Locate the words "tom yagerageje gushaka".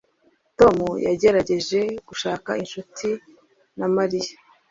0.59-2.49